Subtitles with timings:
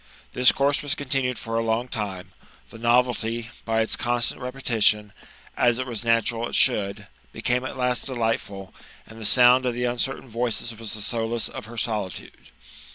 [0.33, 2.31] This course was continued for a long time;
[2.71, 5.13] the novelty, by its constant repetition—
[5.55, 8.73] A it was natural H should— became at last delightful;
[9.05, 12.49] and the sound of the uncertain voices was the solace of her solitude.